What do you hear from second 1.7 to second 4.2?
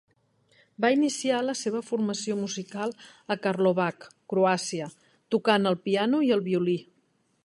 formació musical a Karlovac,